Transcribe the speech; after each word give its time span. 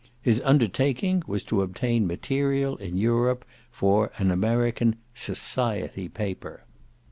His 0.19 0.41
undertaking 0.43 1.21
was 1.27 1.43
to 1.43 1.61
obtain 1.61 2.07
material 2.07 2.75
in 2.77 2.97
Europe 2.97 3.45
for 3.69 4.11
an 4.17 4.31
American 4.31 4.95
"society 5.13 6.09
paper." 6.09 6.63